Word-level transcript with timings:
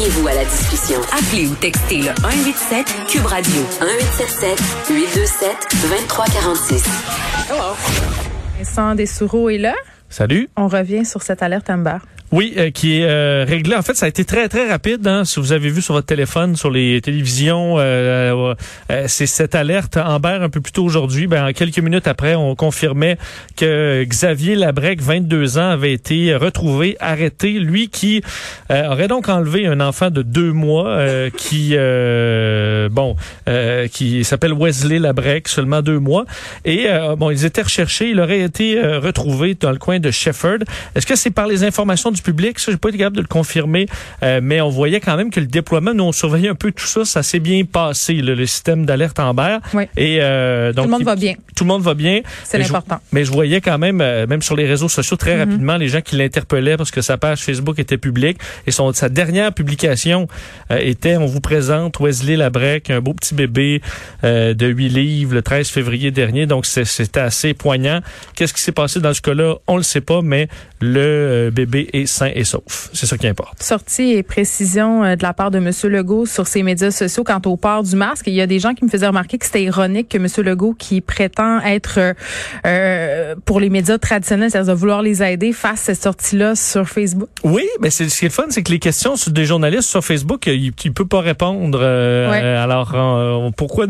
Joignez-vous 0.00 0.28
à 0.28 0.34
la 0.34 0.44
discussion. 0.44 0.98
Appelez 1.12 1.46
ou 1.46 1.54
textez 1.56 1.98
le 1.98 2.14
187 2.22 2.86
Cube 3.06 3.26
Radio 3.26 3.60
1877 3.82 4.58
827 4.88 5.50
2346. 5.82 6.84
Vincent 8.56 8.94
Dessoureau 8.94 9.50
est 9.50 9.58
là. 9.58 9.74
Salut. 10.08 10.48
On 10.56 10.68
revient 10.68 11.04
sur 11.04 11.20
cette 11.20 11.42
alerte 11.42 11.68
Amber. 11.68 11.98
Oui, 12.32 12.54
euh, 12.56 12.70
qui 12.70 13.00
est 13.00 13.06
euh, 13.06 13.44
réglé. 13.46 13.74
En 13.74 13.82
fait, 13.82 13.94
ça 13.94 14.06
a 14.06 14.08
été 14.08 14.24
très 14.24 14.48
très 14.48 14.68
rapide. 14.68 15.04
Hein, 15.06 15.24
si 15.24 15.40
vous 15.40 15.50
avez 15.52 15.68
vu 15.68 15.82
sur 15.82 15.94
votre 15.94 16.06
téléphone, 16.06 16.54
sur 16.54 16.70
les 16.70 17.00
télévisions, 17.00 17.76
euh, 17.78 18.54
euh, 18.92 19.04
c'est 19.08 19.26
cette 19.26 19.56
alerte 19.56 19.96
Amber 19.96 20.38
un 20.40 20.48
peu 20.48 20.60
plus 20.60 20.70
tôt 20.70 20.84
aujourd'hui. 20.84 21.26
Ben, 21.26 21.48
en 21.48 21.52
quelques 21.52 21.80
minutes 21.80 22.06
après, 22.06 22.36
on 22.36 22.54
confirmait 22.54 23.18
que 23.56 24.04
Xavier 24.04 24.54
Labrec, 24.54 25.02
22 25.02 25.58
ans, 25.58 25.70
avait 25.70 25.92
été 25.92 26.36
retrouvé, 26.36 26.96
arrêté. 27.00 27.58
Lui 27.58 27.88
qui 27.88 28.22
aurait 28.70 29.08
donc 29.08 29.28
enlevé 29.28 29.66
un 29.66 29.80
enfant 29.80 30.10
de 30.10 30.22
deux 30.22 30.52
mois, 30.52 30.98
qui 31.36 31.76
bon, 32.90 33.16
qui 33.90 34.24
s'appelle 34.24 34.52
Wesley 34.52 34.98
Labrec, 34.98 35.48
seulement 35.48 35.82
deux 35.82 35.98
mois. 35.98 36.24
Et 36.64 36.86
bon, 37.16 37.30
ils 37.30 37.44
étaient 37.44 37.62
recherchés. 37.62 38.10
Il 38.10 38.20
aurait 38.20 38.40
été 38.40 38.80
retrouvé 38.80 39.54
dans 39.54 39.72
le 39.72 39.78
coin 39.78 39.98
de 39.98 40.10
Shefford. 40.10 40.58
Est-ce 40.94 41.06
que 41.06 41.16
c'est 41.16 41.30
par 41.30 41.46
les 41.46 41.64
informations 41.64 42.10
du 42.10 42.19
public. 42.22 42.58
Ça, 42.58 42.72
j'ai 42.72 42.78
pas 42.78 42.88
été 42.88 42.98
capable 42.98 43.16
de 43.16 43.22
le 43.22 43.26
confirmer, 43.26 43.86
euh, 44.22 44.40
mais 44.42 44.60
on 44.60 44.68
voyait 44.68 45.00
quand 45.00 45.16
même 45.16 45.30
que 45.30 45.40
le 45.40 45.46
déploiement, 45.46 45.94
nous 45.94 46.04
on 46.04 46.12
surveillait 46.12 46.48
un 46.48 46.54
peu 46.54 46.72
tout 46.72 46.86
ça, 46.86 47.04
ça 47.04 47.22
s'est 47.22 47.40
bien 47.40 47.64
passé, 47.64 48.14
le 48.14 48.46
système 48.46 48.86
d'alerte 48.86 49.18
Amber. 49.18 49.58
Oui. 49.74 49.84
Et 49.96 50.18
euh, 50.20 50.72
donc 50.72 50.86
tout 50.86 50.90
le 50.90 50.96
monde 50.98 51.04
va 51.04 51.16
bien. 51.16 51.34
Tout 51.56 51.64
le 51.64 51.68
monde 51.68 51.82
va 51.82 51.94
bien. 51.94 52.20
C'est 52.44 52.58
l'important. 52.58 53.00
Mais 53.12 53.24
je 53.24 53.32
voyais 53.32 53.60
quand 53.60 53.78
même, 53.78 54.00
euh, 54.00 54.26
même 54.26 54.42
sur 54.42 54.56
les 54.56 54.66
réseaux 54.66 54.88
sociaux, 54.88 55.16
très 55.16 55.36
mm-hmm. 55.36 55.38
rapidement, 55.38 55.76
les 55.76 55.88
gens 55.88 56.00
qui 56.00 56.16
l'interpellaient 56.16 56.76
parce 56.76 56.90
que 56.90 57.00
sa 57.00 57.16
page 57.16 57.40
Facebook 57.40 57.78
était 57.78 57.98
publique 57.98 58.38
et 58.66 58.70
son 58.70 58.92
sa 58.92 59.08
dernière 59.08 59.52
publication 59.52 60.26
était 60.70 61.16
on 61.16 61.26
vous 61.26 61.40
présente 61.40 62.00
Wesley 62.00 62.36
Labrec, 62.36 62.90
un 62.90 63.00
beau 63.00 63.14
petit 63.14 63.34
bébé 63.34 63.80
de 64.22 64.66
8 64.66 64.88
livres 64.88 65.34
le 65.34 65.42
13 65.42 65.68
février 65.68 66.10
dernier. 66.10 66.46
Donc 66.46 66.66
c'était 66.66 67.20
assez 67.20 67.54
poignant. 67.54 68.00
Qu'est-ce 68.34 68.52
qui 68.52 68.60
s'est 68.60 68.72
passé 68.72 69.00
dans 69.00 69.14
ce 69.14 69.20
cas-là? 69.20 69.56
On 69.66 69.76
le 69.76 69.82
sait 69.82 70.00
pas, 70.00 70.22
mais 70.22 70.48
le 70.80 71.50
bébé 71.52 71.88
est 71.92 72.06
et. 72.34 72.44
C'est 72.92 73.06
ça 73.06 73.16
qui 73.16 73.26
importe. 73.26 73.62
Sortie 73.62 74.12
et 74.12 74.22
précision 74.22 75.04
euh, 75.04 75.16
de 75.16 75.22
la 75.22 75.32
part 75.32 75.50
de 75.50 75.58
M. 75.58 75.70
Legault 75.84 76.26
sur 76.26 76.46
ses 76.46 76.62
médias 76.62 76.90
sociaux 76.90 77.24
quant 77.24 77.40
au 77.44 77.56
port 77.56 77.82
du 77.82 77.96
masque. 77.96 78.26
Il 78.26 78.34
y 78.34 78.40
a 78.40 78.46
des 78.46 78.58
gens 78.58 78.74
qui 78.74 78.84
me 78.84 78.90
faisaient 78.90 79.06
remarquer 79.06 79.38
que 79.38 79.46
c'était 79.46 79.62
ironique 79.62 80.08
que 80.08 80.18
M. 80.18 80.26
Legault, 80.44 80.74
qui 80.74 81.00
prétend 81.00 81.60
être 81.60 81.98
euh, 81.98 82.14
euh, 82.66 83.34
pour 83.44 83.60
les 83.60 83.70
médias 83.70 83.98
traditionnels, 83.98 84.50
c'est-à-dire 84.50 84.76
vouloir 84.76 85.02
les 85.02 85.22
aider, 85.22 85.52
fasse 85.52 85.80
cette 85.80 86.02
sortie-là 86.02 86.54
sur 86.56 86.88
Facebook. 86.88 87.28
Oui, 87.44 87.66
mais 87.80 87.90
c'est 87.90 88.08
ce 88.08 88.18
qui 88.18 88.26
est 88.26 88.30
fun, 88.30 88.44
c'est 88.50 88.62
que 88.62 88.72
les 88.72 88.78
questions 88.78 89.14
des 89.28 89.44
journalistes 89.44 89.88
sur 89.88 90.04
Facebook, 90.04 90.46
il, 90.46 90.72
ne 90.84 90.90
peut 90.90 91.06
pas 91.06 91.20
répondre. 91.20 91.82
alors, 91.82 93.52
pourquoi 93.56 93.86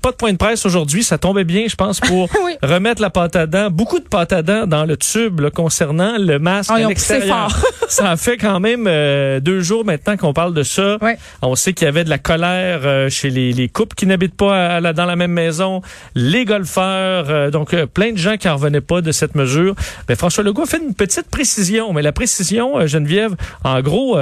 pas 0.00 0.10
de 0.10 0.16
point 0.16 0.32
de 0.32 0.38
presse 0.38 0.66
aujourd'hui 0.66 1.02
Ça 1.02 1.18
tombait 1.18 1.44
bien, 1.44 1.64
je 1.68 1.76
pense, 1.76 2.00
pour 2.00 2.28
remettre 2.62 3.02
la 3.02 3.10
pâte 3.10 3.36
à 3.36 3.46
dents, 3.46 3.70
beaucoup 3.70 3.98
de 3.98 4.08
pâte 4.08 4.32
à 4.32 4.42
dents 4.42 4.66
dans 4.66 4.84
le 4.84 4.96
tube 4.96 5.48
concernant 5.50 6.16
le 6.18 6.38
masque. 6.38 6.70
Ah, 6.72 6.88
ça 7.88 8.16
fait 8.16 8.36
quand 8.36 8.60
même 8.60 8.86
euh, 8.86 9.40
deux 9.40 9.60
jours 9.60 9.84
maintenant 9.84 10.16
qu'on 10.16 10.32
parle 10.32 10.54
de 10.54 10.62
ça. 10.62 10.98
On 11.42 11.54
sait 11.54 11.72
qu'il 11.72 11.86
y 11.86 11.88
avait 11.88 12.04
de 12.04 12.10
la 12.10 12.18
colère 12.18 12.80
euh, 12.84 13.08
chez 13.08 13.30
les, 13.30 13.52
les, 13.52 13.68
couples 13.68 13.94
qui 13.94 14.06
n'habitent 14.06 14.36
pas 14.36 14.80
dans 14.80 15.04
la 15.04 15.16
même 15.16 15.32
maison, 15.32 15.82
les 16.14 16.44
golfeurs, 16.44 17.26
euh, 17.30 17.50
donc 17.50 17.74
plein 17.86 18.12
de 18.12 18.18
gens 18.18 18.36
qui 18.36 18.48
en 18.48 18.56
revenaient 18.56 18.80
pas 18.80 19.00
de 19.00 19.12
cette 19.12 19.34
mesure. 19.34 19.74
Mais 20.08 20.14
François 20.14 20.44
Legault 20.44 20.62
a 20.62 20.66
fait 20.66 20.82
une 20.82 20.94
petite 20.94 21.28
précision, 21.28 21.92
mais 21.92 22.02
la 22.02 22.12
précision, 22.12 22.86
Geneviève, 22.86 23.34
en 23.64 23.80
gros, 23.80 24.16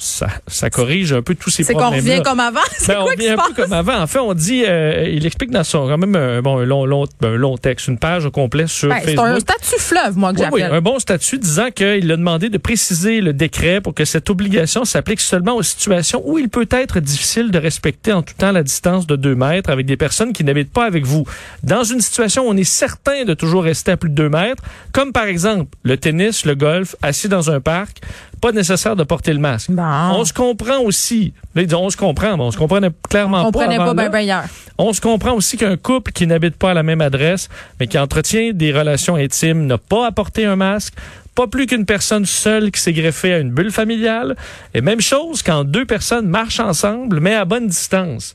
ça, 0.00 0.28
ça 0.46 0.70
corrige 0.70 1.12
un 1.12 1.20
peu 1.20 1.34
tous 1.34 1.50
ces 1.50 1.62
problèmes. 1.62 2.00
C'est 2.00 2.06
qu'on 2.06 2.10
revient 2.10 2.22
comme 2.22 2.40
avant. 2.40 2.60
Ben, 2.88 2.96
on 3.00 3.04
revient 3.04 3.28
un 3.28 3.36
peu 3.36 3.62
comme 3.62 3.72
avant. 3.72 4.00
En 4.00 4.06
fait, 4.06 4.18
on 4.18 4.32
dit, 4.32 4.64
euh, 4.66 5.06
il 5.06 5.26
explique 5.26 5.50
dans 5.50 5.62
son 5.62 5.86
quand 5.86 5.98
même 5.98 6.16
un, 6.16 6.40
bon, 6.40 6.58
un 6.58 6.64
long, 6.64 6.86
long, 6.86 7.06
un 7.22 7.36
long 7.36 7.58
texte, 7.58 7.88
une 7.88 7.98
page 7.98 8.24
au 8.24 8.30
complet 8.30 8.66
sur 8.66 8.88
ben, 8.88 9.00
Facebook. 9.00 9.26
C'est 9.26 9.32
un 9.32 9.40
statut 9.40 9.79
fleuve, 9.90 10.16
moi, 10.16 10.32
que 10.32 10.38
oui, 10.38 10.44
j'appelle. 10.44 10.70
Oui, 10.70 10.76
un 10.76 10.80
bon 10.80 10.98
statut 10.98 11.38
disant 11.38 11.70
qu'il 11.70 12.10
a 12.12 12.16
demandé 12.16 12.48
de 12.48 12.58
préciser 12.58 13.20
le 13.20 13.32
décret 13.32 13.80
pour 13.80 13.94
que 13.94 14.04
cette 14.04 14.30
obligation 14.30 14.84
s'applique 14.84 15.20
seulement 15.20 15.56
aux 15.56 15.62
situations 15.62 16.22
où 16.24 16.38
il 16.38 16.48
peut 16.48 16.68
être 16.70 17.00
difficile 17.00 17.50
de 17.50 17.58
respecter 17.58 18.12
en 18.12 18.22
tout 18.22 18.34
temps 18.34 18.52
la 18.52 18.62
distance 18.62 19.06
de 19.06 19.16
deux 19.16 19.34
mètres 19.34 19.70
avec 19.70 19.86
des 19.86 19.96
personnes 19.96 20.32
qui 20.32 20.44
n'habitent 20.44 20.72
pas 20.72 20.84
avec 20.84 21.04
vous. 21.04 21.24
Dans 21.62 21.82
une 21.82 22.00
situation 22.00 22.46
où 22.46 22.50
on 22.50 22.56
est 22.56 22.64
certain 22.64 23.24
de 23.24 23.34
toujours 23.34 23.64
rester 23.64 23.92
à 23.92 23.96
plus 23.96 24.10
de 24.10 24.14
deux 24.14 24.28
mètres, 24.28 24.62
comme 24.92 25.12
par 25.12 25.24
exemple 25.24 25.76
le 25.82 25.96
tennis, 25.96 26.44
le 26.46 26.54
golf, 26.54 26.94
assis 27.02 27.28
dans 27.28 27.50
un 27.50 27.60
parc, 27.60 28.00
pas 28.40 28.52
nécessaire 28.52 28.96
de 28.96 29.04
porter 29.04 29.32
le 29.32 29.38
masque. 29.38 29.70
On 29.78 30.24
se 30.24 30.32
comprend 30.32 30.78
aussi. 30.80 31.32
on 31.54 31.90
se 31.90 31.96
comprend, 31.96 32.36
mais 32.36 32.42
on 32.42 32.50
se 32.50 32.56
comprenait 32.56 32.90
clairement 33.08 33.46
on 33.46 33.52
pas. 33.52 33.66
pas 33.66 33.94
bien 33.94 34.08
ben 34.08 34.20
hier. 34.20 34.44
On 34.78 34.92
se 34.92 35.00
comprend 35.00 35.32
aussi 35.32 35.56
qu'un 35.56 35.76
couple 35.76 36.12
qui 36.12 36.26
n'habite 36.26 36.56
pas 36.56 36.70
à 36.70 36.74
la 36.74 36.82
même 36.82 37.02
adresse, 37.02 37.48
mais 37.78 37.86
qui 37.86 37.98
entretient 37.98 38.52
des 38.54 38.72
relations 38.72 39.16
intimes, 39.16 39.66
n'a 39.66 39.78
pas 39.88 40.06
à 40.06 40.12
porter 40.12 40.44
un 40.44 40.56
masque. 40.56 40.94
Pas 41.34 41.46
plus 41.46 41.66
qu'une 41.66 41.86
personne 41.86 42.26
seule 42.26 42.70
qui 42.70 42.80
s'est 42.80 42.92
greffée 42.92 43.34
à 43.34 43.38
une 43.38 43.50
bulle 43.50 43.70
familiale. 43.70 44.36
Et 44.74 44.80
même 44.80 45.00
chose 45.00 45.42
quand 45.42 45.64
deux 45.64 45.86
personnes 45.86 46.28
marchent 46.28 46.60
ensemble, 46.60 47.20
mais 47.20 47.34
à 47.34 47.44
bonne 47.44 47.68
distance. 47.68 48.34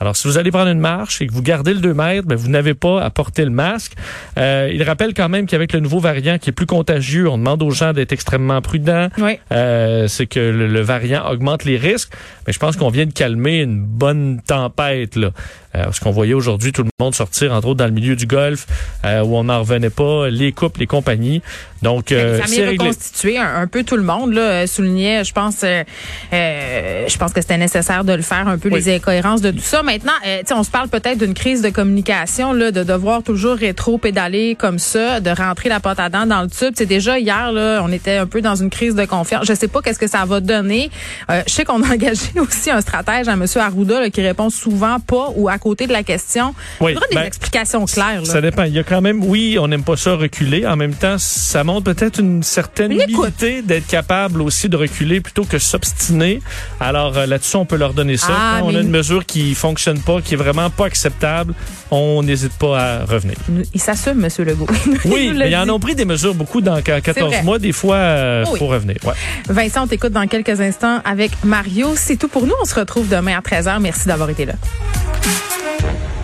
Alors, 0.00 0.14
si 0.16 0.28
vous 0.28 0.36
allez 0.36 0.50
prendre 0.50 0.70
une 0.70 0.80
marche 0.80 1.22
et 1.22 1.26
que 1.26 1.32
vous 1.32 1.42
gardez 1.42 1.72
le 1.72 1.80
2 1.80 1.94
mètres, 1.94 2.28
ben, 2.28 2.36
vous 2.36 2.48
n'avez 2.48 2.74
pas 2.74 3.02
à 3.02 3.10
porter 3.10 3.44
le 3.44 3.50
masque. 3.50 3.92
Euh, 4.38 4.70
il 4.72 4.82
rappelle 4.82 5.14
quand 5.14 5.28
même 5.28 5.46
qu'avec 5.46 5.72
le 5.72 5.80
nouveau 5.80 6.00
variant 6.00 6.38
qui 6.38 6.50
est 6.50 6.52
plus 6.52 6.66
contagieux, 6.66 7.28
on 7.28 7.38
demande 7.38 7.62
aux 7.62 7.70
gens 7.70 7.92
d'être 7.92 8.12
extrêmement 8.12 8.60
prudents. 8.60 9.08
Oui. 9.18 9.38
Euh, 9.52 10.06
c'est 10.08 10.26
que 10.26 10.40
le, 10.40 10.80
variant 10.82 11.26
augmente 11.30 11.64
les 11.64 11.78
risques. 11.78 12.12
Mais 12.46 12.52
je 12.52 12.58
pense 12.58 12.76
qu'on 12.76 12.90
vient 12.90 13.06
de 13.06 13.12
calmer 13.12 13.62
une 13.62 13.80
bonne 13.80 14.40
tempête. 14.46 15.16
Là. 15.16 15.30
Euh, 15.76 15.84
parce 15.84 16.00
qu'on 16.00 16.10
voyait 16.10 16.34
aujourd'hui 16.34 16.72
tout 16.72 16.82
le 16.82 16.88
monde 16.98 17.14
sortir, 17.14 17.52
entre 17.52 17.68
autres 17.68 17.78
dans 17.78 17.86
le 17.86 17.92
milieu 17.92 18.16
du 18.16 18.26
golf, 18.26 18.66
euh, 19.04 19.22
où 19.22 19.36
on 19.36 19.44
n'en 19.44 19.60
revenait 19.60 19.90
pas, 19.90 20.28
les 20.28 20.52
couples, 20.52 20.80
les 20.80 20.86
compagnies. 20.86 21.42
Donc, 21.82 22.10
euh, 22.10 22.40
c'est 22.46 22.66
reconstitué 22.66 23.36
un, 23.36 23.56
un, 23.56 23.66
peu 23.66 23.84
tout 23.84 23.96
le 23.96 24.02
monde. 24.02 24.32
Là, 24.32 24.66
soulignait, 24.66 25.22
je 25.24 25.32
pense, 25.32 25.60
je 25.62 27.18
pense 27.18 27.32
que 27.32 27.40
c'était 27.42 27.58
nécessaire 27.58 28.04
de 28.04 28.14
le 28.14 28.22
faire 28.22 28.48
un 28.48 28.56
peu 28.56 28.70
les 28.70 28.94
incohérences 28.94 29.42
de 29.42 29.50
tout 29.50 29.60
ça. 29.60 29.82
Maintenant, 29.82 30.12
on 30.52 30.62
se 30.62 30.70
parle 30.70 30.88
peut-être 30.88 31.18
d'une 31.18 31.34
crise 31.34 31.60
de 31.60 31.68
communication, 31.68 32.54
là, 32.54 32.70
de 32.70 32.82
devoir 32.82 33.22
toujours 33.22 33.56
rétro-pédaler 33.56 34.56
comme 34.58 34.78
ça, 34.78 35.20
de 35.20 35.30
rentrer 35.30 35.68
la 35.68 35.80
pâte 35.80 36.00
à 36.00 36.08
dents 36.08 36.26
dans 36.26 36.42
le 36.42 36.48
tube. 36.48 36.72
C'est 36.76 36.86
déjà 36.86 37.18
hier, 37.18 37.52
là, 37.52 37.82
on 37.84 37.92
était 37.92 38.16
un 38.16 38.26
peu 38.26 38.40
dans 38.40 38.54
une 38.54 38.70
crise 38.70 38.94
de 38.94 39.04
confiance. 39.04 39.44
Je 39.46 39.54
sais 39.54 39.68
pas 39.68 39.82
qu'est-ce 39.82 39.98
que 39.98 40.08
ça 40.08 40.24
va 40.24 40.40
donner. 40.40 40.90
je 41.28 41.52
sais 41.52 41.64
qu'on 41.64 41.82
a 41.82 41.88
engagé 41.92 42.40
aussi 42.40 42.70
un 42.70 42.80
stratège 42.80 43.28
à 43.28 43.32
M. 43.32 43.44
Arruda 43.56 44.08
qui 44.10 44.22
répond 44.22 44.48
souvent 44.48 44.98
pas 44.98 45.28
ou 45.36 45.48
à 45.48 45.58
côté 45.66 45.88
de 45.88 45.92
la 45.92 46.04
question. 46.04 46.54
Oui, 46.80 46.92
Il 46.92 46.94
faudrait 46.94 47.08
des 47.08 47.16
ben, 47.16 47.24
explications 47.24 47.84
claires. 47.86 48.20
Là. 48.20 48.24
Ça 48.24 48.40
dépend. 48.40 48.62
Il 48.62 48.72
y 48.72 48.78
a 48.78 48.84
quand 48.84 49.00
même, 49.00 49.24
oui, 49.24 49.58
on 49.60 49.66
n'aime 49.66 49.82
pas 49.82 49.96
ça 49.96 50.14
reculer. 50.14 50.64
En 50.64 50.76
même 50.76 50.94
temps, 50.94 51.18
ça 51.18 51.64
montre 51.64 51.92
peut-être 51.92 52.20
une 52.20 52.44
certaine 52.44 52.92
humilité 52.92 53.62
d'être 53.62 53.88
capable 53.88 54.42
aussi 54.42 54.68
de 54.68 54.76
reculer 54.76 55.20
plutôt 55.20 55.44
que 55.44 55.58
s'obstiner. 55.58 56.40
Alors 56.78 57.18
euh, 57.18 57.26
là-dessus, 57.26 57.56
on 57.56 57.66
peut 57.66 57.76
leur 57.76 57.94
donner 57.94 58.16
ça. 58.16 58.28
Ah, 58.30 58.58
Quand 58.60 58.66
on 58.66 58.76
a 58.76 58.80
une 58.80 58.90
mesure 58.90 59.26
qui 59.26 59.56
fonctionne 59.56 59.98
pas, 59.98 60.20
qui 60.20 60.34
est 60.34 60.36
vraiment 60.36 60.70
pas 60.70 60.86
acceptable, 60.86 61.52
on 61.90 62.22
n'hésite 62.22 62.52
pas 62.52 62.78
à 62.78 63.04
revenir. 63.04 63.34
Il 63.74 63.80
s'assume, 63.80 64.24
M. 64.24 64.46
Legault. 64.46 64.68
oui, 65.04 65.32
mais 65.36 65.50
ils 65.50 65.56
en 65.56 65.68
ont 65.68 65.80
pris 65.80 65.96
des 65.96 66.04
mesures 66.04 66.34
beaucoup 66.34 66.60
dans 66.60 66.80
14 66.80 67.42
mois. 67.42 67.58
Des 67.58 67.72
fois, 67.72 67.96
euh, 67.96 68.44
oh 68.46 68.54
faut 68.54 68.68
revenir. 68.68 68.98
Ouais. 69.04 69.14
Vincent, 69.48 69.82
on 69.82 69.86
t'écoute 69.88 70.12
dans 70.12 70.28
quelques 70.28 70.60
instants 70.60 71.00
avec 71.04 71.32
Mario. 71.42 71.94
C'est 71.96 72.16
tout 72.16 72.28
pour 72.28 72.46
nous. 72.46 72.54
On 72.62 72.66
se 72.66 72.76
retrouve 72.76 73.08
demain 73.08 73.36
à 73.36 73.40
13h. 73.40 73.80
Merci 73.80 74.06
d'avoir 74.06 74.30
été 74.30 74.44
là. 74.44 74.54